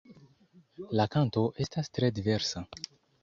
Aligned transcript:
La 0.99 1.05
kanto 1.17 1.43
estas 1.65 1.91
tre 1.99 2.11
diversa. 2.21 2.65